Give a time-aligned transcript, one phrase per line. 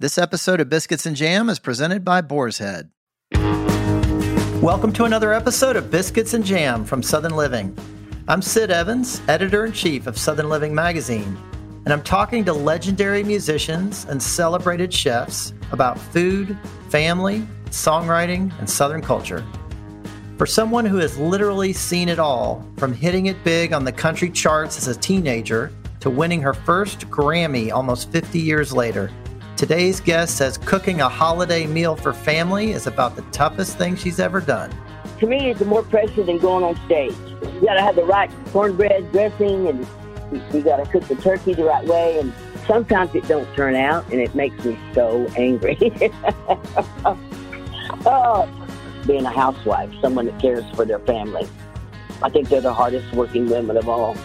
[0.00, 2.88] This episode of Biscuits and Jam is presented by Boar's Head.
[4.62, 7.76] Welcome to another episode of Biscuits and Jam from Southern Living.
[8.26, 11.36] I'm Sid Evans, editor in chief of Southern Living magazine,
[11.84, 16.56] and I'm talking to legendary musicians and celebrated chefs about food,
[16.88, 19.44] family, songwriting, and Southern culture.
[20.38, 24.30] For someone who has literally seen it all, from hitting it big on the country
[24.30, 25.70] charts as a teenager
[26.00, 29.10] to winning her first Grammy almost 50 years later,
[29.60, 34.18] today's guest says cooking a holiday meal for family is about the toughest thing she's
[34.18, 34.74] ever done.
[35.18, 37.14] To me, it's more pressure than going on stage.
[37.42, 39.86] You got to have the right cornbread dressing, and
[40.54, 42.18] you got to cook the turkey the right way.
[42.18, 42.32] And
[42.66, 45.76] sometimes it don't turn out, and it makes me so angry.
[48.06, 48.48] oh,
[49.06, 51.46] being a housewife, someone that cares for their family.
[52.22, 54.16] I think they're the hardest working women of all.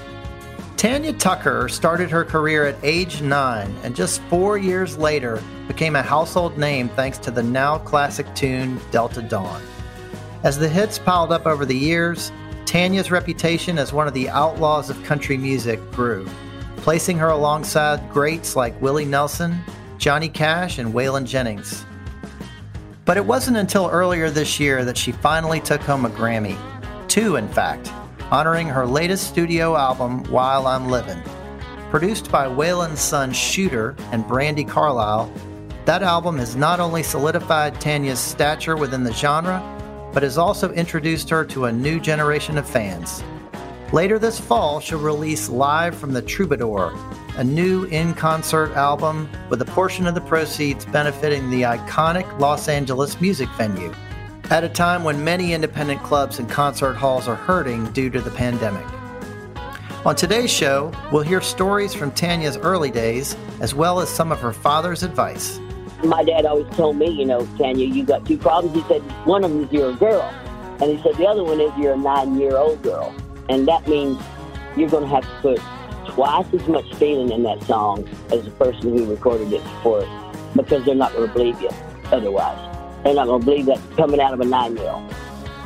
[0.77, 6.01] Tanya Tucker started her career at age nine and just four years later became a
[6.01, 9.61] household name thanks to the now classic tune Delta Dawn.
[10.43, 12.31] As the hits piled up over the years,
[12.65, 16.27] Tanya's reputation as one of the outlaws of country music grew,
[16.77, 19.57] placing her alongside greats like Willie Nelson,
[19.97, 21.85] Johnny Cash, and Waylon Jennings.
[23.05, 26.57] But it wasn't until earlier this year that she finally took home a Grammy.
[27.07, 27.91] Two, in fact,
[28.31, 31.21] honoring her latest studio album, While I'm Living.
[31.91, 35.31] Produced by Waylon's son Shooter and Brandi Carlile,
[35.85, 39.61] that album has not only solidified Tanya's stature within the genre,
[40.11, 43.23] but has also introduced her to a new generation of fans.
[43.93, 46.97] Later this fall, she'll release Live from the Troubadour,
[47.37, 52.67] a new in concert album with a portion of the proceeds benefiting the iconic Los
[52.67, 53.93] Angeles music venue,
[54.51, 58.29] at a time when many independent clubs and concert halls are hurting due to the
[58.31, 58.85] pandemic.
[60.05, 64.39] On today's show, we'll hear stories from Tanya's early days as well as some of
[64.39, 65.59] her father's advice.
[66.03, 68.75] My dad always told me, you know, Tanya, you got two problems.
[68.75, 70.21] He said, one of them is you're a girl.
[70.79, 73.15] And he said, the other one is you're a nine year old girl.
[73.49, 74.21] And that means
[74.77, 75.59] you're going to have to put
[76.13, 80.07] twice as much feeling in that song as the person who recorded it before
[80.55, 81.69] because they're not going to believe you
[82.11, 82.74] otherwise.
[83.05, 85.07] They're not going to believe that coming out of a nine year old.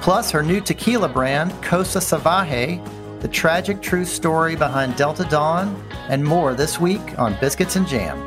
[0.01, 2.83] Plus, her new tequila brand, Cosa Salvaje,
[3.21, 8.19] the tragic true story behind Delta Dawn, and more this week on Biscuits and Jam.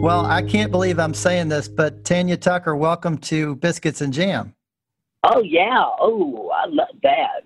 [0.00, 4.54] Well, I can't believe I'm saying this, but Tanya Tucker, welcome to Biscuits and Jam.
[5.24, 5.84] Oh yeah.
[6.00, 7.44] Oh, I love that.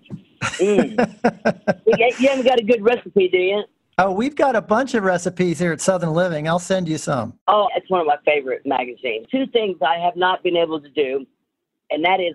[0.61, 2.21] Mm.
[2.21, 3.65] you haven't got a good recipe, do you?
[3.99, 6.47] Oh, we've got a bunch of recipes here at Southern Living.
[6.47, 7.33] I'll send you some.
[7.49, 9.27] Oh, it's one of my favorite magazines.
[9.31, 11.25] Two things I have not been able to do,
[11.91, 12.35] and that is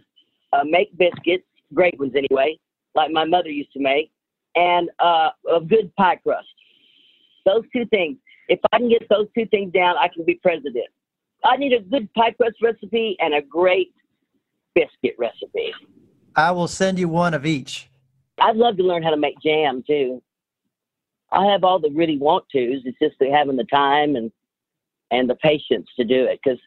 [0.54, 1.46] uh, make biscuits,
[1.76, 2.58] great ones anyway,
[2.96, 4.12] like my mother used to make,
[4.56, 6.48] and uh, a good pie crust.
[7.46, 8.18] Those two things.
[8.48, 10.88] If I can get those two things down, I can be president.
[11.46, 13.94] I need a good pie crust recipe and a great
[14.74, 15.74] biscuit recipe.
[16.36, 17.88] I will send you one of each.
[18.40, 20.24] I'd love to learn how to make jam too.
[21.32, 22.82] I have all the really want tos.
[22.86, 24.32] It's just having the time and
[25.12, 26.60] and the patience to do it because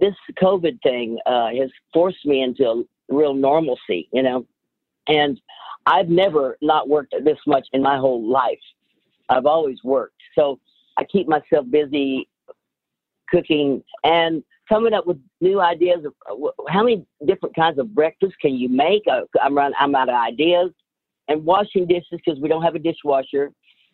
[0.00, 4.44] this COVID thing uh, has forced me into a real normalcy, you know.
[5.06, 5.40] And
[5.86, 8.58] I've never not worked this much in my whole life.
[9.28, 10.58] I've always worked, so
[10.96, 12.28] I keep myself busy
[13.30, 18.36] cooking and coming up with new ideas of uh, how many different kinds of breakfasts
[18.40, 19.02] can you make.
[19.10, 20.70] Uh, I'm run, I'm out of ideas,
[21.28, 23.50] and washing dishes because we don't have a dishwasher,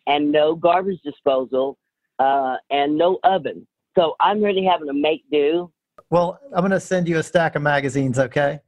[0.07, 1.77] and no garbage disposal,
[2.19, 3.67] uh, and no oven.
[3.97, 5.71] So I'm really having to make do.
[6.09, 8.19] Well, I'm going to send you a stack of magazines.
[8.19, 8.59] Okay.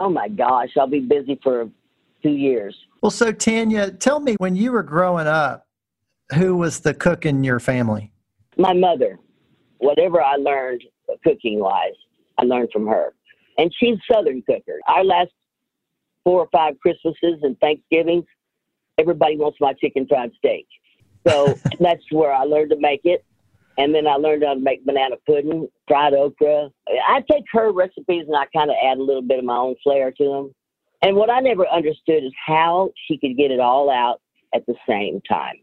[0.00, 1.68] Oh my gosh, I'll be busy for
[2.22, 2.76] two years.
[3.02, 5.66] Well, so Tanya, tell me when you were growing up,
[6.34, 8.12] who was the cook in your family?
[8.56, 9.18] My mother.
[9.78, 10.82] Whatever I learned
[11.24, 11.94] cooking wise.
[12.38, 13.14] I learned from her.
[13.56, 14.78] And she's Southern cooker.
[14.86, 15.30] Our last
[16.24, 18.24] four or five Christmases and Thanksgivings,
[18.98, 20.66] everybody wants my chicken fried steak.
[21.26, 23.24] So that's where I learned to make it.
[23.76, 26.70] And then I learned how to make banana pudding, fried okra.
[27.08, 29.76] I take her recipes and I kind of add a little bit of my own
[29.84, 30.54] flair to them.
[31.02, 34.20] And what I never understood is how she could get it all out
[34.52, 35.56] at the same time.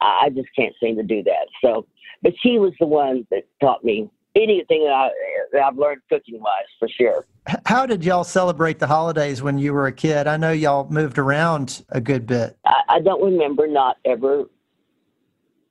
[0.00, 1.46] I just can't seem to do that.
[1.62, 1.86] So,
[2.22, 5.10] but she was the one that taught me anything that, I,
[5.52, 7.26] that I've learned cooking wise for sure.
[7.66, 10.26] How did y'all celebrate the holidays when you were a kid?
[10.26, 12.56] I know y'all moved around a good bit.
[12.64, 14.44] I, I don't remember not ever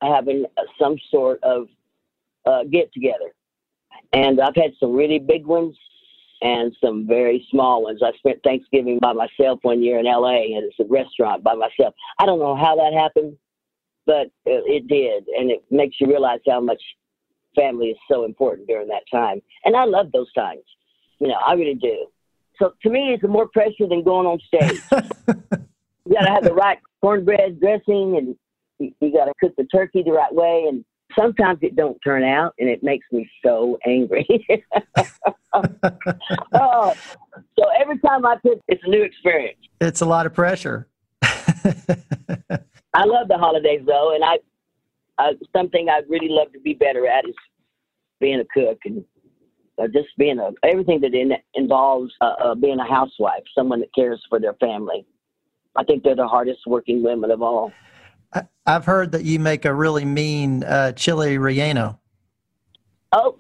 [0.02, 0.46] having
[0.80, 1.68] some sort of
[2.46, 3.34] uh, get together.
[4.14, 5.78] And I've had some really big ones
[6.42, 8.02] and some very small ones.
[8.04, 11.94] I spent Thanksgiving by myself one year in LA and it's a restaurant by myself.
[12.18, 13.38] I don't know how that happened,
[14.06, 15.28] but it, it did.
[15.38, 16.82] And it makes you realize how much
[17.56, 19.42] family is so important during that time.
[19.66, 20.64] And I love those times.
[21.20, 22.08] You know, I really do.
[22.58, 24.82] So to me, it's more pressure than going on stage.
[26.06, 28.36] you got to have the right cornbread dressing and
[28.80, 30.66] you, you got to cook the turkey the right way.
[30.68, 30.84] And
[31.18, 34.28] sometimes it don't turn out and it makes me so angry.
[35.54, 36.94] oh,
[37.58, 39.60] so every time I cook, it's a new experience.
[39.82, 40.88] It's a lot of pressure.
[41.22, 44.40] I love the holidays though, and I,
[45.20, 47.36] uh, something I'd really love to be better at is
[48.20, 49.04] being a cook and
[49.82, 53.94] uh, just being a everything that in, involves uh, uh, being a housewife, someone that
[53.94, 55.06] cares for their family.
[55.76, 57.72] I think they're the hardest working women of all.
[58.66, 61.98] I've heard that you make a really mean uh, chili relleno.
[63.12, 63.38] Oh,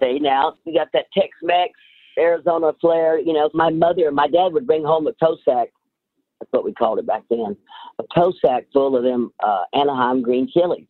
[0.00, 1.72] see now you got that Tex-Mex
[2.18, 3.18] Arizona flair.
[3.18, 5.68] You know, my mother and my dad would bring home a tow sack.
[6.40, 7.56] That's what we called it back then.
[7.98, 10.88] A tow sack full of them uh, Anaheim green chilies,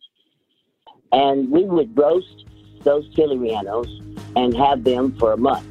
[1.11, 2.45] and we would roast
[2.83, 4.03] those chili rellenos
[4.35, 5.65] and have them for a month,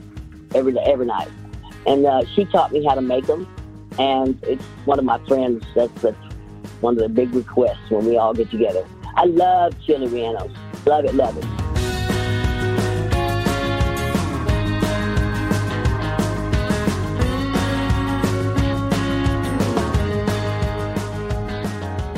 [0.55, 1.29] every every night.
[1.87, 3.49] And uh, she taught me how to make them,
[3.99, 5.65] and it's one of my friends.
[5.75, 6.17] That's, that's
[6.81, 8.87] one of the big requests when we all get together.
[9.17, 10.55] I love chili rellenos.
[10.87, 11.66] Love it, love it.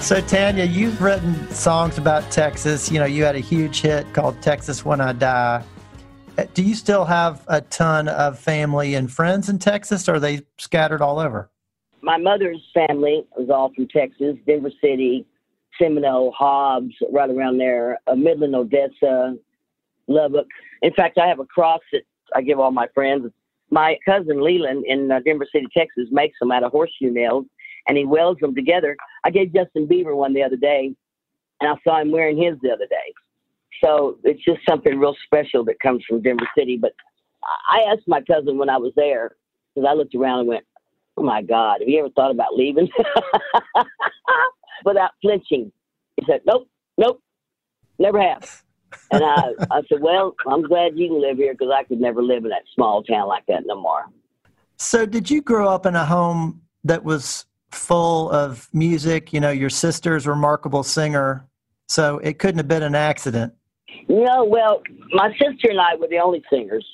[0.09, 2.91] So Tanya, you've written songs about Texas.
[2.91, 5.63] You know, you had a huge hit called "Texas When I Die."
[6.39, 10.19] Uh, do you still have a ton of family and friends in Texas, or are
[10.19, 11.51] they scattered all over?
[12.01, 15.27] my mother's family was all from Texas, Denver City,
[15.79, 19.37] Seminole, Hobbs, right around there, uh, Midland, Odessa,
[20.07, 20.47] Lubbock.
[20.81, 23.31] In fact, I have a cross that I give all my friends.
[23.71, 27.45] My cousin Leland in uh, Denver City, Texas, makes them out of horseshoe nails,
[27.87, 28.97] and he welds them together.
[29.25, 30.95] I gave Justin Bieber one the other day,
[31.61, 33.13] and I saw him wearing his the other day.
[33.83, 36.77] So it's just something real special that comes from Denver City.
[36.77, 36.93] But
[37.71, 39.37] I asked my cousin when I was there,
[39.75, 40.65] because I looked around and went,
[41.17, 42.89] oh my God, have you ever thought about leaving?
[44.85, 45.73] Without flinching.
[46.17, 47.21] He said, nope, nope,
[47.99, 48.45] never have.
[49.11, 52.23] And I, I said, well, I'm glad you can live here because I could never
[52.23, 54.05] live in that small town like that no more.
[54.77, 59.33] So, did you grow up in a home that was full of music?
[59.33, 61.47] You know, your sister's remarkable singer,
[61.87, 63.53] so it couldn't have been an accident.
[64.09, 64.83] No, well,
[65.13, 66.87] my sister and I were the only singers.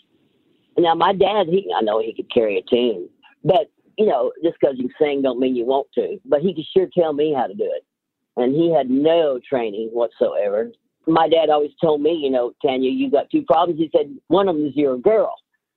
[0.76, 3.08] Now, my dad, he I know he could carry a tune,
[3.44, 6.18] but you know, just because you sing don't mean you want to.
[6.24, 7.84] But he could sure tell me how to do it.
[8.36, 10.72] And he had no training whatsoever.
[11.06, 13.78] My dad always told me, you know, Tanya, you got two problems.
[13.78, 15.34] He said, one of them is you're a girl.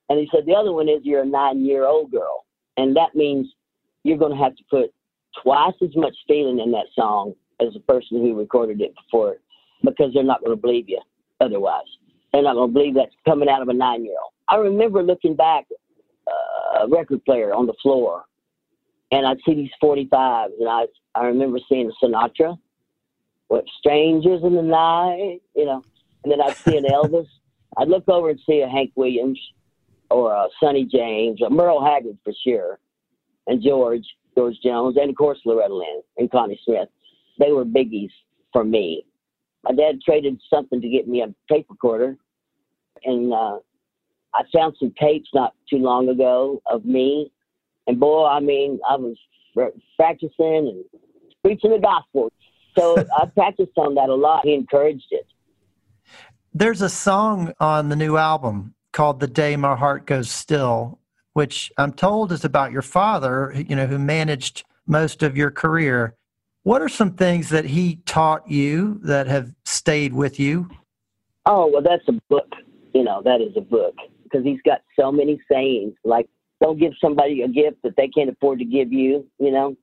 [0.08, 2.46] And he said, the other one is you're a nine year old girl.
[2.76, 3.46] And that means
[4.04, 4.92] you're going to have to put
[5.42, 9.36] twice as much feeling in that song as the person who recorded it before
[9.84, 11.00] because they're not going to believe you
[11.40, 11.86] otherwise.
[12.32, 14.32] They're not going to believe that's coming out of a nine year old.
[14.48, 15.66] I remember looking back
[16.26, 18.24] uh, a record player on the floor,
[19.10, 22.56] and I'd see these 45s, and I I remember seeing Sinatra,
[23.48, 25.82] what Strangers in the Night, you know,
[26.22, 27.26] and then I'd see an Elvis.
[27.76, 29.40] I'd look over and see a Hank Williams
[30.10, 32.78] or a Sonny James or Merle Haggard for sure,
[33.48, 34.04] and George
[34.36, 36.88] George Jones, and of course Loretta Lynn and Connie Smith.
[37.40, 38.10] They were biggies
[38.52, 39.04] for me.
[39.64, 42.16] My dad traded something to get me a tape recorder,
[43.04, 43.58] and uh,
[44.34, 47.32] I found some tapes not too long ago of me,
[47.88, 49.16] and boy, I mean, I was
[49.96, 50.84] practicing and
[51.42, 52.30] preaching the gospel.
[52.78, 54.42] So I practiced on that a lot.
[54.44, 55.26] He encouraged it.
[56.54, 61.00] There's a song on the new album called "The Day My Heart Goes Still,"
[61.38, 66.16] which I'm told is about your father, you know, who managed most of your career.
[66.64, 70.68] What are some things that he taught you that have stayed with you?
[71.46, 72.48] Oh, well, that's a book.
[72.92, 76.28] You know, that is a book because he's got so many sayings like
[76.60, 79.76] don't give somebody a gift that they can't afford to give you, you know,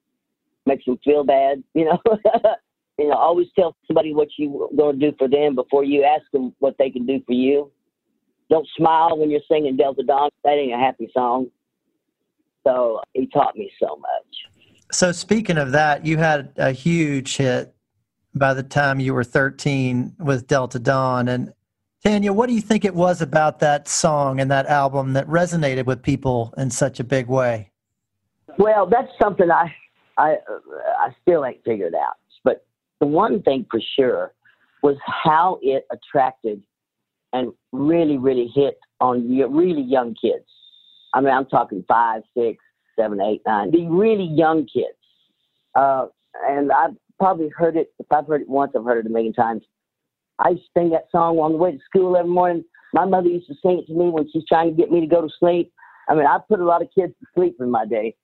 [0.66, 2.02] makes them feel bad, you know.
[3.00, 6.30] you know, always tell somebody what you're going to do for them before you ask
[6.34, 7.72] them what they can do for you.
[8.50, 10.30] Don't smile when you're singing Delta Dawn.
[10.44, 11.48] That ain't a happy song.
[12.66, 14.86] So he taught me so much.
[14.92, 17.74] So speaking of that, you had a huge hit
[18.34, 21.28] by the time you were 13 with Delta Dawn.
[21.28, 21.54] And
[22.04, 25.86] Tanya, what do you think it was about that song and that album that resonated
[25.86, 27.72] with people in such a big way?
[28.58, 29.74] Well, that's something I
[30.18, 30.38] I
[31.00, 32.16] I still ain't figured out.
[32.44, 32.66] But
[33.00, 34.34] the one thing for sure
[34.82, 36.62] was how it attracted
[37.36, 40.46] and really really hit on really young kids.
[41.14, 42.64] I mean, I'm talking five, six,
[42.98, 43.72] seven, eight, nine.
[43.72, 44.98] The really young kids.
[45.76, 46.08] Uh,
[46.48, 47.94] and I've probably heard it.
[48.00, 49.64] If I've heard it once, I've heard it a million times.
[50.40, 52.64] I used to sing that song on the way to school every morning.
[52.94, 55.08] My mother used to sing it to me when she's trying to get me to
[55.08, 55.72] go to sleep.
[56.10, 58.16] I mean, I put a lot of kids to sleep in my day.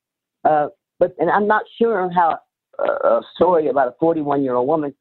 [0.43, 0.67] Uh,
[0.99, 2.39] but and I'm not sure how
[2.79, 4.93] uh, a story about a 41 year old woman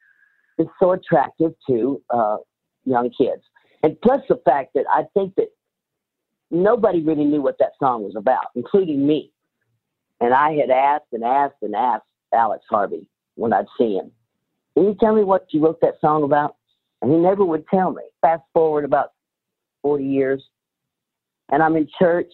[0.59, 2.37] is so attractive to uh,
[2.85, 3.43] young kids.
[3.83, 5.49] And plus the fact that I think that
[6.51, 9.33] nobody really knew what that song was about, including me.
[10.21, 13.07] And I had asked and asked and asked Alex Harvey
[13.37, 14.11] when I'd see him,
[14.75, 16.57] Can you tell me what you wrote that song about?
[17.01, 18.03] And he never would tell me.
[18.21, 19.13] Fast forward about
[19.83, 20.45] 40 years,
[21.51, 22.31] and I'm in church,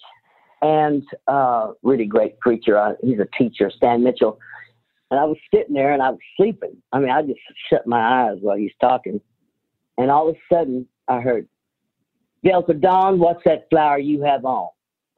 [0.63, 2.77] and uh, really great preacher.
[2.77, 4.39] Uh, he's a teacher, Stan Mitchell.
[5.11, 6.83] And I was sitting there and I was sleeping.
[6.93, 7.39] I mean, I just
[7.71, 9.21] shut my eyes while he's talking.
[9.99, 11.49] And all of a sudden, I heard,
[12.45, 14.69] Delta Dawn, what's that flower you have on?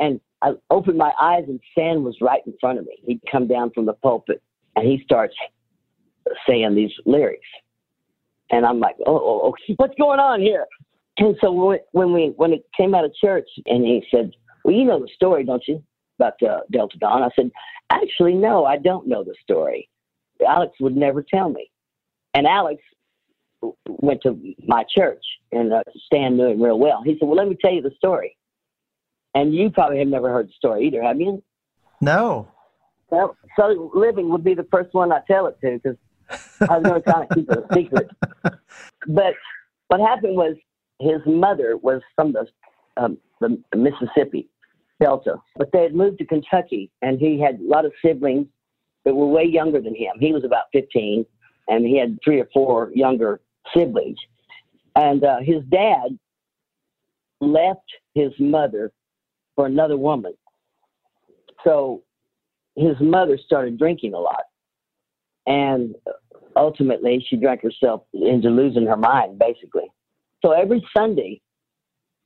[0.00, 2.98] And I opened my eyes and Stan was right in front of me.
[3.04, 4.42] He'd come down from the pulpit
[4.76, 5.34] and he starts
[6.48, 7.46] saying these lyrics.
[8.50, 10.66] And I'm like, oh, oh okay, what's going on here?
[11.18, 14.30] And so when we when it came out of church, and he said,
[14.64, 15.82] "Well, you know the story, don't you,
[16.18, 17.50] about uh, Delta Dawn?" I said,
[17.90, 19.88] "Actually, no, I don't know the story.
[20.46, 21.70] Alex would never tell me."
[22.34, 22.80] And Alex
[23.88, 27.02] went to my church, and uh, Stan knew him real well.
[27.04, 28.36] He said, "Well, let me tell you the story."
[29.34, 31.42] And you probably have never heard the story either, have you?
[32.00, 32.48] No.
[33.10, 35.96] Well, so living would be the first one I tell it to because
[36.68, 38.10] I was going to kind of keep it a secret.
[39.06, 39.34] But
[39.88, 40.56] what happened was
[41.00, 42.46] his mother was from the,
[42.96, 44.48] um, the Mississippi
[45.00, 48.46] Delta, but they had moved to Kentucky, and he had a lot of siblings
[49.04, 50.16] that were way younger than him.
[50.18, 51.24] He was about 15,
[51.68, 53.40] and he had three or four younger
[53.74, 54.18] siblings.
[54.98, 56.18] And uh, his dad
[57.40, 58.90] left his mother
[59.54, 60.34] for another woman.
[61.62, 62.02] So
[62.74, 64.42] his mother started drinking a lot.
[65.46, 65.94] And
[66.56, 69.86] ultimately, she drank herself into losing her mind, basically.
[70.44, 71.40] So every Sunday,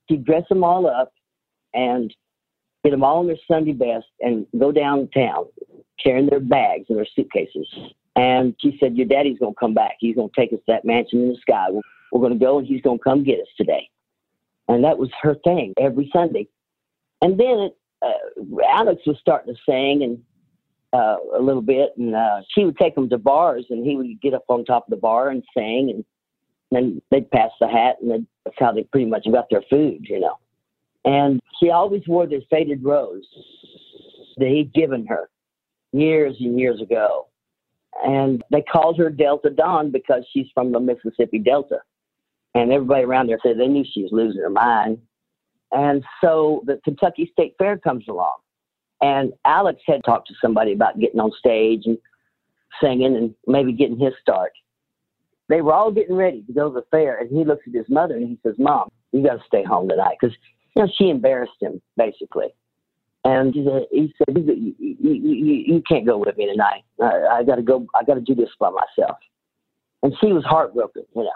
[0.09, 1.13] she'd dress them all up
[1.75, 2.13] and
[2.85, 5.45] get them all in their Sunday best and go downtown
[6.03, 7.69] carrying their bags and their suitcases.
[8.17, 9.97] And she said, Your daddy's going to come back.
[10.01, 11.67] He's going to take us to that mansion in the sky.
[11.71, 11.83] We're,
[12.13, 13.89] we're going to go and he's going to come get us today.
[14.69, 16.47] And that was her thing every Sunday.
[17.21, 17.71] And then
[18.03, 20.23] uh, Alex was starting to sing and
[20.93, 24.21] uh, a little bit, and uh, she would take him to bars, and he would
[24.21, 26.05] get up on top of the bar and sing, and
[26.71, 30.21] then they'd pass the hat, and that's how they pretty much got their food, you
[30.21, 30.39] know.
[31.05, 33.25] And she always wore this faded rose
[34.37, 35.31] that he'd given her
[35.93, 37.27] years and years ago.
[38.05, 41.81] And they called her Delta Dawn because she's from the Mississippi Delta.
[42.55, 44.99] And everybody around there said they knew she was losing her mind.
[45.73, 48.37] And so the Kentucky State Fair comes along.
[49.01, 51.99] And Alex had talked to somebody about getting on stage and
[52.81, 54.53] singing and maybe getting his start.
[55.49, 57.89] They were all getting ready to go to the fair, and he looks at his
[57.89, 60.35] mother and he says, "Mom, you got to stay home tonight," because
[60.75, 62.55] you know she embarrassed him basically.
[63.25, 63.65] And he
[64.19, 66.83] said, you, you, you, you can't go with me tonight.
[67.01, 67.87] I, I got to go.
[67.95, 69.17] I got to do this by myself.
[70.03, 71.31] And she was heartbroken, you know.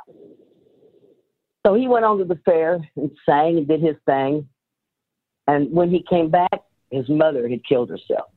[1.67, 4.49] So he went on to the fair and sang and did his thing.
[5.49, 8.31] And when he came back, his mother had killed herself.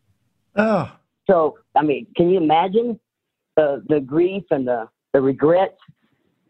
[0.56, 0.92] Oh.
[1.30, 3.00] So, I mean, can you imagine
[3.56, 5.78] the, the grief and the, the regret?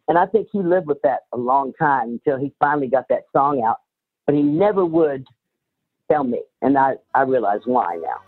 [0.07, 3.24] And I think he lived with that a long time until he finally got that
[3.36, 3.79] song out.
[4.25, 5.25] But he never would
[6.09, 6.43] tell me.
[6.62, 8.21] And I, I realize why now.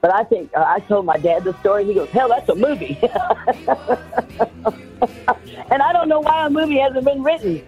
[0.00, 1.84] But I think uh, I told my dad the story.
[1.84, 2.98] He goes, "Hell, that's a movie."
[5.70, 7.62] and I don't know why a movie hasn't been written.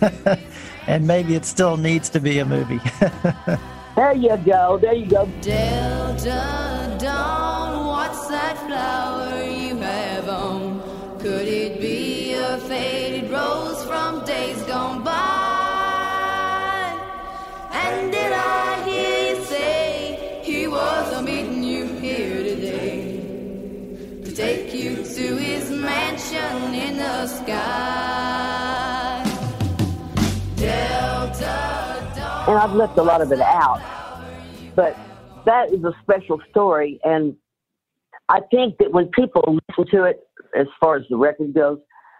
[0.86, 2.80] and maybe it still needs to be a movie.
[3.94, 4.76] There you go.
[4.76, 5.26] There you go.
[5.40, 10.82] Delta Dawn, what's that flower you have on?
[11.20, 15.12] Could it be a faded rose from days gone by?
[17.70, 21.33] And did I hear you say he was meeting
[24.44, 28.74] take you to his mansion in the sky?
[32.46, 33.80] and I've left a lot of it out.
[34.76, 34.98] But
[35.46, 37.34] that is a special story, and
[38.28, 40.20] I think that when people listen to it,
[40.54, 41.78] as far as the record goes,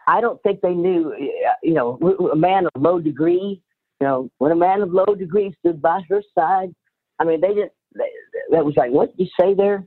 [0.08, 1.14] I don't think they knew,
[1.62, 1.98] you know,
[2.32, 3.60] a man of low degree.
[4.00, 6.74] You know, when a man of low degree stood by her side,
[7.18, 7.72] I mean, they didn't.
[7.94, 8.10] They,
[8.50, 9.84] that was like, what did you say there?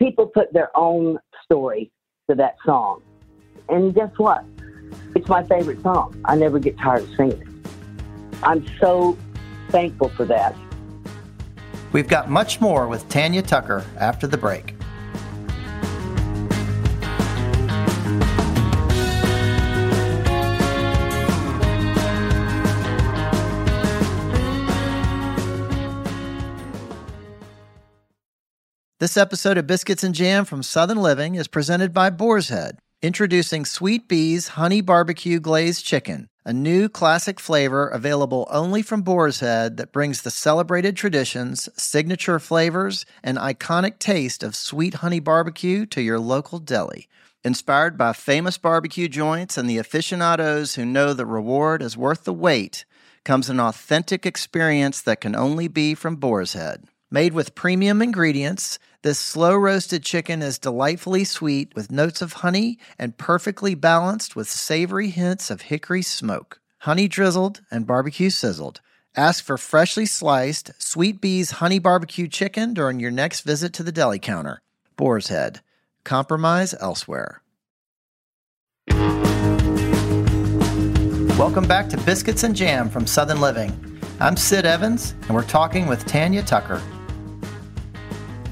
[0.00, 1.92] People put their own story
[2.28, 3.02] to that song,
[3.68, 4.44] and guess what?
[5.14, 6.20] It's my favorite song.
[6.24, 7.48] I never get tired of singing it.
[8.42, 9.18] I'm so
[9.68, 10.56] thankful for that.
[11.92, 14.74] We've got much more with Tanya Tucker after the break.
[29.00, 33.64] This episode of Biscuits and Jam from Southern Living is presented by Boar's Head, introducing
[33.64, 39.78] Sweet Bee's Honey Barbecue Glazed Chicken, a new classic flavor available only from Boar's Head
[39.78, 46.02] that brings the celebrated traditions, signature flavors, and iconic taste of sweet honey barbecue to
[46.02, 47.08] your local deli.
[47.42, 52.34] Inspired by famous barbecue joints and the aficionados who know the reward is worth the
[52.34, 52.84] wait,
[53.24, 56.84] comes an authentic experience that can only be from Boar's Head.
[57.12, 62.78] Made with premium ingredients, this slow roasted chicken is delightfully sweet with notes of honey
[62.98, 66.60] and perfectly balanced with savory hints of hickory smoke.
[66.80, 68.82] Honey drizzled and barbecue sizzled.
[69.16, 73.90] Ask for freshly sliced Sweet Bee's honey barbecue chicken during your next visit to the
[73.90, 74.60] deli counter.
[74.96, 75.62] Boar's Head.
[76.04, 77.42] Compromise elsewhere.
[81.38, 83.72] Welcome back to Biscuits and Jam from Southern Living.
[84.20, 86.82] I'm Sid Evans, and we're talking with Tanya Tucker.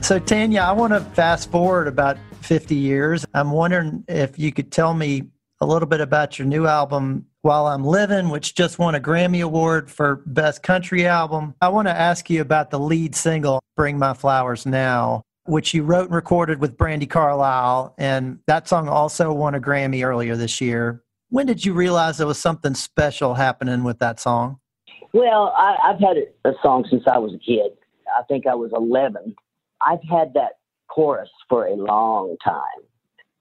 [0.09, 3.27] So, Tanya, I want to fast forward about 50 years.
[3.35, 5.25] I'm wondering if you could tell me
[5.61, 9.45] a little bit about your new album, While I'm Living, which just won a Grammy
[9.45, 11.55] Award for Best Country Album.
[11.61, 15.83] I want to ask you about the lead single, Bring My Flowers Now, which you
[15.83, 17.95] wrote and recorded with Brandi Carlile.
[17.99, 21.03] And that song also won a Grammy earlier this year.
[21.29, 24.59] When did you realize there was something special happening with that song?
[25.13, 27.73] Well, I, I've had a song since I was a kid.
[28.19, 29.37] I think I was 11
[29.87, 30.59] I've had that
[30.89, 32.83] chorus for a long time.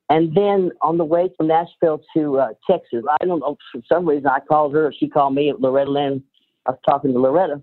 [0.10, 4.08] And then on the way from Nashville to uh, Texas, I don't know, for some
[4.08, 6.24] reason I called her, she called me, Loretta Lynn.
[6.66, 7.62] I was talking to Loretta.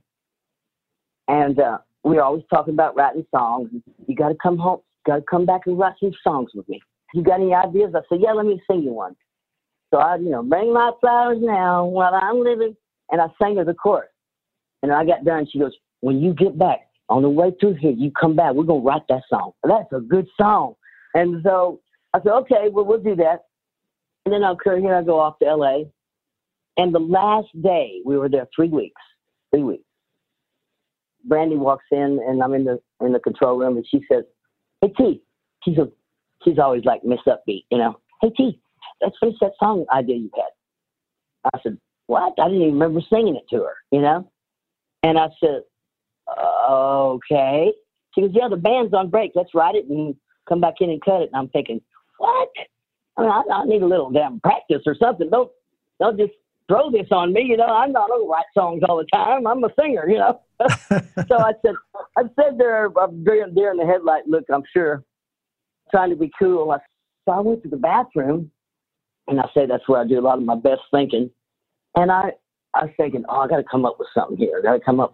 [1.28, 3.70] And uh, we were always talking about writing songs.
[4.06, 6.82] You got to come home, got to come back and write some songs with me.
[7.14, 7.94] You got any ideas?
[7.94, 9.16] I said, yeah, let me sing you one.
[9.90, 12.76] So I, you know, bring my flowers now while I'm living.
[13.10, 14.10] And I sang her the chorus.
[14.82, 15.46] And I got done.
[15.50, 18.54] She goes, when you get back, on the way to here, you come back.
[18.54, 19.52] We're gonna write that song.
[19.62, 20.74] That's a good song.
[21.14, 21.80] And so
[22.12, 23.44] I said, okay, well we'll do that.
[24.24, 25.90] And then I'll here I go off to L.A.
[26.76, 29.00] And the last day we were there three weeks,
[29.50, 29.84] three weeks.
[31.28, 34.24] Brandi walks in and I'm in the in the control room and she says,
[34.80, 35.22] "Hey T,"
[35.62, 35.90] she's a
[36.42, 37.98] she's always like Miss Upbeat, you know.
[38.20, 38.60] Hey T,
[39.00, 41.50] let's finish that song idea you had.
[41.54, 44.30] I said, "What?" I didn't even remember singing it to her, you know.
[45.02, 45.62] And I said,
[46.68, 47.72] okay.
[48.14, 49.32] She goes, yeah, the band's on break.
[49.34, 50.14] Let's write it and
[50.48, 51.30] come back in and cut it.
[51.32, 51.80] And I'm thinking,
[52.18, 52.48] what?
[53.16, 55.30] I mean, I, I need a little damn practice or something.
[55.30, 55.50] Don't
[56.00, 56.32] don't just
[56.68, 57.42] throw this on me.
[57.42, 59.46] You know, I'm not gonna write songs all the time.
[59.46, 60.08] I'm a singer.
[60.08, 60.40] You know.
[61.28, 61.74] so I said,
[62.16, 64.44] I said there, I'm deer in the headlight look.
[64.52, 65.04] I'm sure,
[65.90, 66.70] trying to be cool.
[66.70, 66.78] I,
[67.24, 68.50] so I went to the bathroom,
[69.28, 71.30] and I say that's where I do a lot of my best thinking.
[71.96, 72.32] And I
[72.74, 74.58] I was thinking, oh, I got to come up with something here.
[74.58, 75.12] I got to come up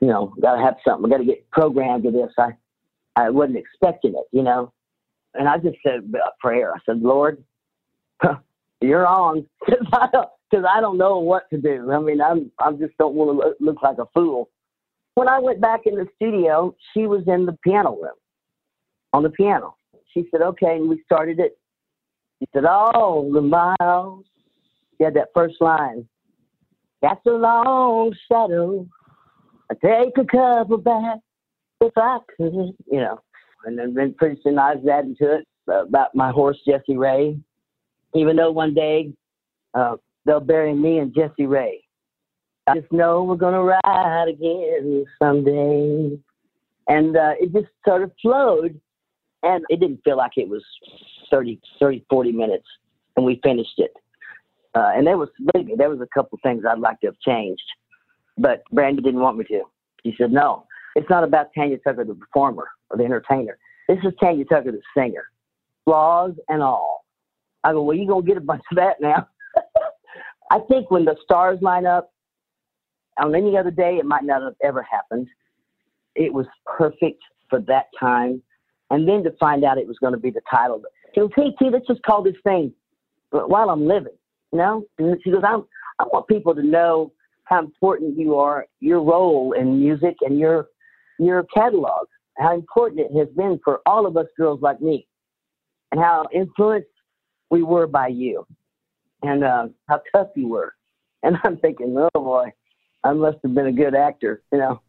[0.00, 1.06] you know, got to have something.
[1.06, 2.32] I got to get programmed to this.
[2.38, 2.50] I,
[3.16, 4.72] I wasn't expecting it, you know.
[5.34, 6.72] And I just said a prayer.
[6.72, 7.42] I said, Lord,
[8.80, 11.92] you're on, because I don't, because I don't know what to do.
[11.92, 14.48] I mean, I'm, I just don't want to look, look like a fool.
[15.14, 18.14] When I went back in the studio, she was in the piano room,
[19.12, 19.76] on the piano.
[20.14, 21.58] She said, "Okay," and we started it.
[22.38, 24.24] She said, "Oh, the miles."
[24.96, 26.08] She had that first line.
[27.02, 28.86] That's a long shadow
[29.70, 31.18] I'd take a couple back
[31.80, 33.20] if I could, you know.
[33.64, 37.38] And then, then pretty soon I was adding to it about my horse Jesse Ray.
[38.14, 39.12] Even though one day
[39.74, 41.82] uh, they'll bury me and Jesse Ray.
[42.66, 46.18] I just know we're gonna ride again someday.
[46.88, 48.80] And uh, it just sort of flowed,
[49.42, 50.64] and it didn't feel like it was
[51.30, 52.66] 30, 30 40 minutes,
[53.16, 53.92] and we finished it.
[54.74, 57.62] Uh, and there was, maybe there was a couple things I'd like to have changed.
[58.40, 59.62] But Brandi didn't want me to.
[60.02, 63.58] She said, no, it's not about Tanya Tucker, the performer or the entertainer.
[63.86, 65.24] This is Tanya Tucker, the singer,
[65.84, 67.04] flaws and all.
[67.62, 69.28] I go, well, you're going to get a bunch of that now.
[70.50, 72.12] I think when the stars line up,
[73.18, 75.28] on any other day, it might not have ever happened.
[76.14, 78.42] It was perfect for that time.
[78.88, 80.82] And then to find out it was going to be the title.
[81.14, 82.72] She goes, hey, T, let's just call this thing
[83.32, 84.14] uh, While I'm Living.
[84.52, 84.84] You know?
[84.98, 85.64] And she goes, I'm,
[85.98, 87.12] I want people to know
[87.50, 90.68] how important you are, your role in music and your
[91.18, 92.06] your catalog,
[92.38, 95.06] how important it has been for all of us girls like me,
[95.90, 96.88] and how influenced
[97.50, 98.46] we were by you,
[99.22, 100.74] and uh, how tough you were.
[101.22, 102.52] And I'm thinking, oh boy,
[103.04, 104.80] I must have been a good actor, you know.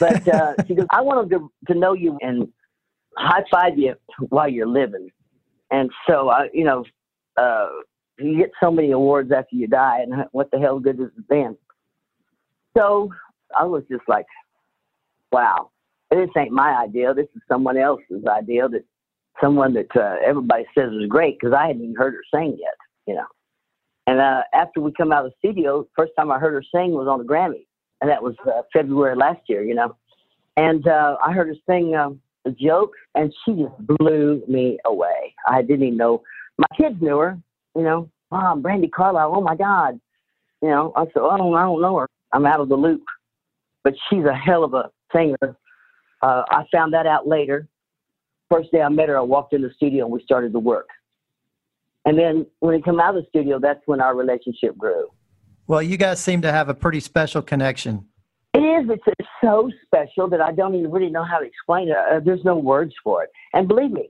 [0.00, 2.48] But uh, she goes, I want them to, to know you and
[3.18, 3.94] high five you
[4.28, 5.10] while you're living.
[5.70, 6.84] And so, I, you know,
[7.36, 7.68] uh,
[8.18, 11.24] you get so many awards after you die, and what the hell good is it
[11.28, 11.56] then?
[12.76, 13.10] So
[13.58, 14.26] I was just like,
[15.32, 15.70] wow,
[16.10, 17.14] this ain't my idea.
[17.14, 18.84] This is someone else's idea that
[19.40, 22.74] someone that uh, everybody says is great because I hadn't even heard her sing yet,
[23.06, 23.26] you know.
[24.06, 26.92] And uh, after we come out of the studio, first time I heard her sing
[26.92, 27.66] was on the Grammy,
[28.00, 29.96] and that was uh, February last year, you know.
[30.56, 32.10] And uh, I heard her sing uh,
[32.46, 35.34] a joke, and she just blew me away.
[35.48, 36.22] I didn't even know.
[36.58, 37.38] My kids knew her,
[37.74, 38.08] you know.
[38.30, 39.32] Mom, Brandi Carlile.
[39.34, 40.00] Oh my God,
[40.62, 40.92] you know.
[40.96, 42.05] I said, oh, I don't know her.
[42.32, 43.02] I'm out of the loop.
[43.84, 45.56] But she's a hell of a singer.
[46.22, 47.68] Uh, I found that out later.
[48.50, 50.88] First day I met her, I walked in the studio and we started to work.
[52.04, 55.08] And then when we come out of the studio, that's when our relationship grew.
[55.66, 58.06] Well, you guys seem to have a pretty special connection.
[58.54, 58.88] It is.
[58.88, 61.96] It's, it's so special that I don't even really know how to explain it.
[61.96, 63.30] Uh, there's no words for it.
[63.52, 64.08] And believe me,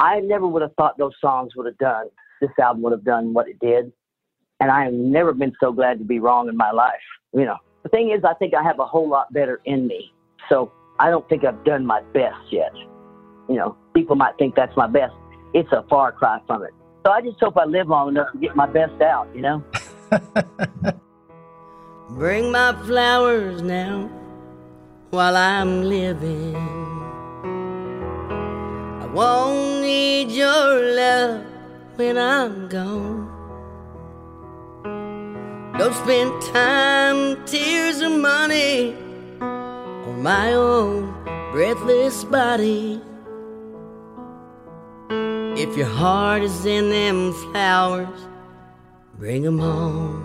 [0.00, 2.06] I never would have thought those songs would have done,
[2.40, 3.92] this album would have done what it did.
[4.58, 6.94] And I have never been so glad to be wrong in my life.
[7.32, 10.12] You know, the thing is, I think I have a whole lot better in me.
[10.48, 12.72] So I don't think I've done my best yet.
[13.48, 15.14] You know, people might think that's my best.
[15.54, 16.70] It's a far cry from it.
[17.04, 19.64] So I just hope I live long enough to get my best out, you know?
[22.10, 24.10] Bring my flowers now
[25.10, 26.56] while I'm living.
[29.00, 31.44] I won't need your love
[31.96, 33.39] when I'm gone.
[35.80, 38.94] Don't spend time, tears, or money
[39.40, 41.10] on my own
[41.52, 43.00] breathless body.
[45.08, 48.28] If your heart is in them flowers,
[49.16, 50.20] bring them home.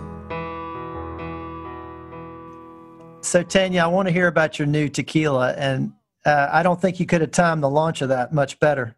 [3.22, 5.90] So, Tanya, I want to hear about your new tequila, and
[6.26, 8.94] uh, I don't think you could have timed the launch of that much better.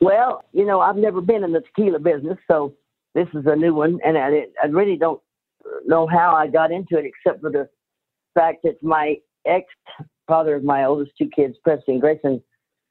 [0.00, 2.72] Well, you know, I've never been in the tequila business, so
[3.16, 5.20] this is a new one, and I, I really don't
[5.86, 7.68] know how I got into it except for the
[8.34, 9.16] fact that my
[9.46, 9.66] ex
[10.26, 12.42] father of my oldest two kids, Presley Grayson,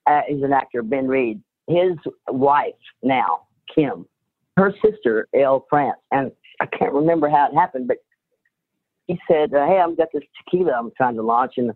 [0.07, 1.41] uh, is an actor, Ben Reed.
[1.67, 1.93] His
[2.27, 2.73] wife
[3.03, 4.05] now, Kim,
[4.57, 7.97] her sister, Elle France, and I can't remember how it happened, but
[9.07, 11.71] he said, uh, "Hey, I've got this tequila I'm trying to launch, and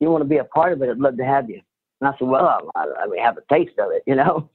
[0.00, 1.60] you want to be a part of it, I'd love to have you."
[2.00, 4.48] And I said, "Well, I, I mean, have a taste of it, you know."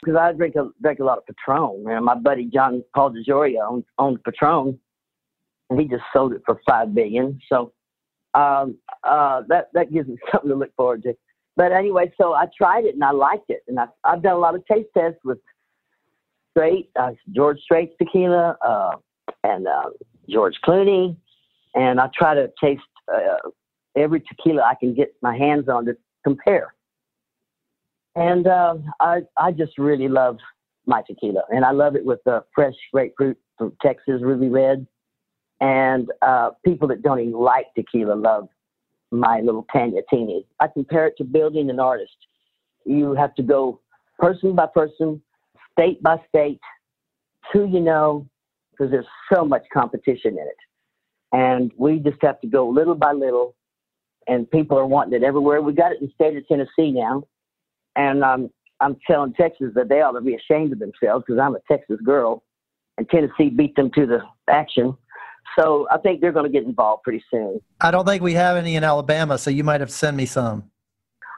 [0.00, 1.84] Because I drink a drink a lot of Patron.
[1.84, 4.78] Man, my buddy John Paul DeJoria owned, owned Patron, and
[5.78, 7.40] he just sold it for five billion.
[7.48, 7.72] So
[8.34, 11.14] um, uh, that that gives me something to look forward to.
[11.56, 14.38] But anyway, so I tried it and I liked it, and I, I've done a
[14.38, 15.38] lot of taste tests with
[16.50, 18.96] Strait, uh, George Strait's tequila, uh,
[19.44, 19.90] and uh,
[20.28, 21.16] George Clooney,
[21.74, 22.82] and I try to taste
[23.12, 23.50] uh,
[23.96, 26.74] every tequila I can get my hands on to compare.
[28.16, 30.38] And uh, I I just really love
[30.86, 34.86] my tequila, and I love it with the fresh grapefruit from Texas Ruby Red.
[35.60, 38.48] And uh, people that don't even like tequila love
[39.10, 40.46] my little Tanya Teeny.
[40.60, 42.16] I compare it to building an artist.
[42.84, 43.80] You have to go
[44.18, 45.22] person by person,
[45.72, 46.60] state by state,
[47.52, 48.28] who you know,
[48.70, 50.56] because there's so much competition in it.
[51.32, 53.54] And we just have to go little by little,
[54.26, 55.62] and people are wanting it everywhere.
[55.62, 57.24] We got it in the state of Tennessee now,
[57.96, 61.54] and um, I'm telling Texas that they ought to be ashamed of themselves because I'm
[61.54, 62.42] a Texas girl,
[62.98, 64.96] and Tennessee beat them to the action.
[65.58, 67.60] So I think they're going to get involved pretty soon.
[67.80, 70.26] I don't think we have any in Alabama, so you might have to send me
[70.26, 70.70] some.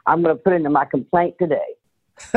[0.05, 1.75] I'm going to put into my complaint today.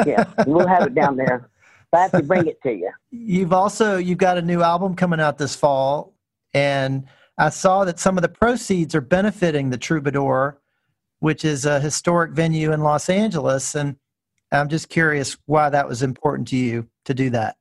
[0.06, 1.48] Yeah, we'll have it down there.
[1.92, 2.90] I have to bring it to you.
[3.10, 6.14] You've also you've got a new album coming out this fall,
[6.54, 7.06] and
[7.38, 10.60] I saw that some of the proceeds are benefiting the Troubadour,
[11.20, 13.96] which is a historic venue in Los Angeles, and
[14.52, 17.56] I'm just curious why that was important to you to do that.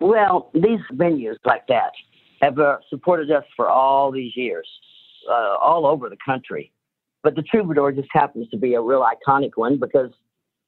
[0.00, 1.92] Well, these venues like that
[2.42, 4.68] have uh, supported us for all these years,
[5.30, 6.72] uh, all over the country.
[7.22, 10.10] But the Troubadour just happens to be a real iconic one because,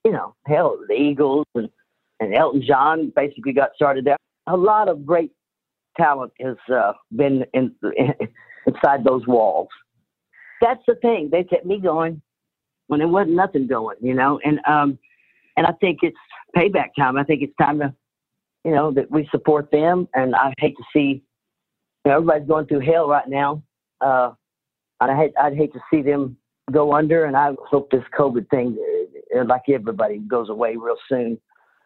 [0.04, 1.68] you know, hell, the Eagles and,
[2.20, 4.16] and Elton John basically got started there.
[4.46, 5.32] A lot of great
[5.96, 8.14] talent has uh, been in, in,
[8.66, 9.68] inside those walls.
[10.60, 11.28] That's the thing.
[11.30, 12.22] They kept me going
[12.86, 14.38] when there wasn't nothing going, you know.
[14.44, 14.98] And um,
[15.56, 16.16] and I think it's
[16.56, 17.16] payback time.
[17.16, 17.92] I think it's time to,
[18.64, 20.08] you know, that we support them.
[20.14, 21.22] And I hate to see
[22.04, 23.62] you know, everybody's going through hell right now.
[24.00, 24.32] Uh,
[25.00, 26.36] I hate, I'd hate to see them
[26.72, 28.76] go under, and I hope this COVID thing,
[29.36, 31.38] uh, like everybody, goes away real soon.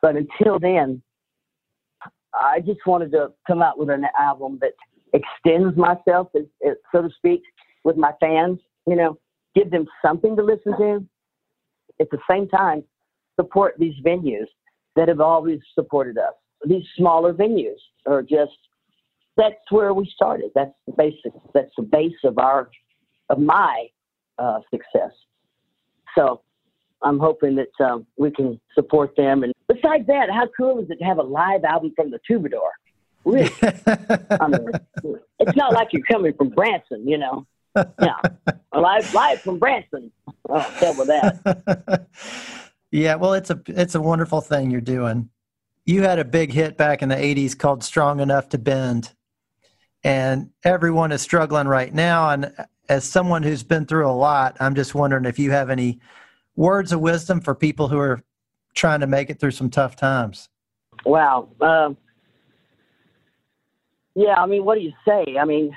[0.02, 1.02] But until then,
[2.34, 4.72] I just wanted to come out with an album that
[5.12, 7.42] extends myself, so to speak,
[7.84, 8.60] with my fans.
[8.86, 9.18] You know,
[9.54, 11.04] give them something to listen to.
[12.00, 12.84] At the same time,
[13.34, 14.46] support these venues
[14.94, 16.34] that have always supported us.
[16.64, 18.56] These smaller venues are just
[19.38, 20.50] that's where we started.
[20.54, 21.32] That's the basic.
[21.54, 22.70] That's the base of our
[23.30, 23.86] of my
[24.38, 25.12] uh, success.
[26.16, 26.42] So
[27.02, 29.44] I'm hoping that um, we can support them.
[29.44, 32.70] And besides that, how cool is it to have a live album from the Troubadour?
[33.24, 33.50] Really?
[33.62, 37.46] I mean, it's not like you're coming from Branson, you know.
[37.76, 38.16] Yeah,
[38.74, 40.10] live live from Branson.
[40.48, 42.06] Oh, hell with that.
[42.90, 45.30] yeah, well, it's a it's a wonderful thing you're doing.
[45.84, 49.14] You had a big hit back in the '80s called "Strong Enough to Bend,"
[50.04, 52.30] and everyone is struggling right now.
[52.30, 52.52] And
[52.88, 56.00] as someone who's been through a lot, I'm just wondering if you have any
[56.56, 58.22] words of wisdom for people who are
[58.74, 60.48] trying to make it through some tough times.
[61.04, 61.48] Wow.
[61.60, 61.96] Um,
[64.14, 65.36] yeah, I mean, what do you say?
[65.40, 65.76] I mean,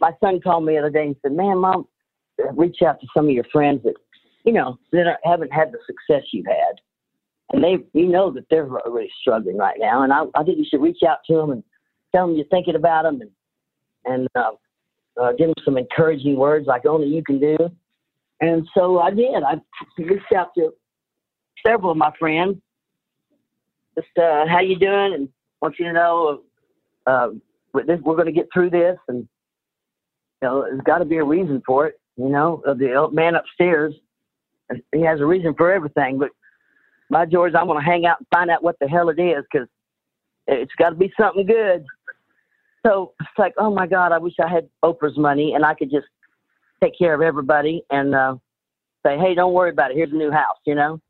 [0.00, 1.86] my son called me the other day and said, "Man, mom,
[2.52, 3.94] reach out to some of your friends that,
[4.44, 6.80] you know, that haven't had the success you've had,
[7.52, 10.02] and they, you know, that they're really struggling right now.
[10.02, 11.64] And I, I think you should reach out to them and
[12.14, 13.30] tell them you're thinking about them, and
[14.04, 14.52] and uh,
[15.20, 17.56] uh, give them some encouraging words like only you can do.
[18.40, 19.42] And so I did.
[19.42, 19.54] I
[19.98, 20.72] reached out to
[21.66, 22.56] several of my friends.
[23.96, 25.14] Just uh, how you doing?
[25.14, 25.28] And
[25.62, 26.42] want you to know
[27.06, 27.28] uh,
[27.72, 29.28] we're going to get through this, and
[30.42, 32.00] you know, there's got to be a reason for it.
[32.16, 33.94] You know, the man upstairs,
[34.92, 36.18] he has a reason for everything.
[36.18, 36.30] But
[37.10, 39.44] by George, I'm going to hang out and find out what the hell it is
[39.50, 39.68] because
[40.46, 41.84] it's got to be something good.
[42.86, 45.90] So it's like, oh my God, I wish I had Oprah's money and I could
[45.90, 46.06] just
[46.80, 48.36] take care of everybody and uh,
[49.04, 49.96] say, hey, don't worry about it.
[49.96, 51.00] Here's a new house, you know?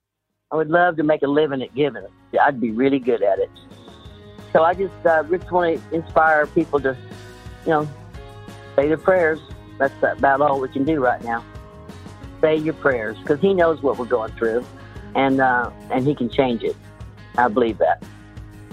[0.51, 2.07] I would love to make a living at giving.
[2.41, 3.51] I'd be really good at it.
[4.53, 6.97] So I just uh, just want to inspire people to,
[7.65, 7.89] you know,
[8.75, 9.41] say their prayers.
[9.79, 11.45] That's about all we can do right now.
[12.41, 14.65] Say your prayers because He knows what we're going through,
[15.15, 16.77] and uh, and He can change it.
[17.37, 18.03] I believe that.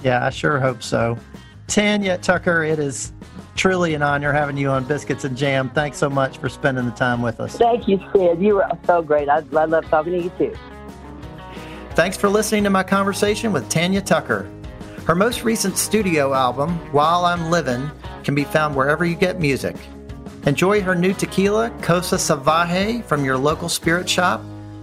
[0.04, 1.18] Yeah, I sure hope so.
[1.68, 3.14] Tanya Tucker, it is
[3.56, 5.70] truly an honor having you on Biscuits and Jam.
[5.70, 7.58] Thanks so much for spending the time with us.
[7.58, 8.42] Thank you, Sid.
[8.42, 9.30] You were so great.
[9.30, 10.54] I, I love talking to you too.
[11.92, 14.50] Thanks for listening to my conversation with Tanya Tucker.
[15.06, 17.90] Her most recent studio album, While I'm Living,
[18.24, 19.76] can be found wherever you get music.
[20.46, 24.42] Enjoy her new tequila, Cosa Salvaje, from your local spirit shop,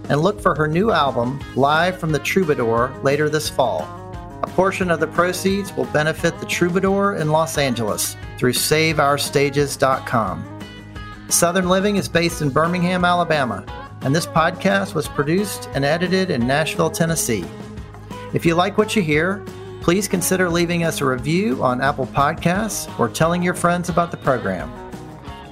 [0.09, 4.00] and look for her new album, Live from the Troubadour, later this fall.
[4.55, 10.59] Portion of the proceeds will benefit the Troubadour in Los Angeles through SaveOurStages.com.
[11.29, 13.63] Southern Living is based in Birmingham, Alabama,
[14.01, 17.45] and this podcast was produced and edited in Nashville, Tennessee.
[18.33, 19.43] If you like what you hear,
[19.81, 24.17] please consider leaving us a review on Apple Podcasts or telling your friends about the
[24.17, 24.69] program.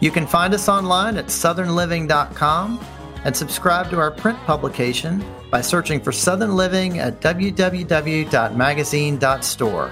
[0.01, 2.79] You can find us online at southernliving.com
[3.25, 9.91] and subscribe to our print publication by searching for Southern Living at www.magazine.store.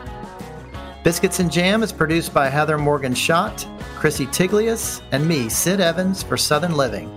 [1.03, 6.21] Biscuits and Jam is produced by Heather Morgan Schott, Chrissy Tiglias, and me, Sid Evans,
[6.21, 7.09] for Southern Living.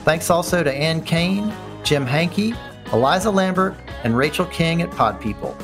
[0.00, 2.54] Thanks also to Ann Kane, Jim Hankey,
[2.92, 5.56] Eliza Lambert, and Rachel King at Pod People.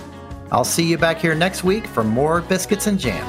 [0.51, 3.27] I'll see you back here next week for more Biscuits and Jam.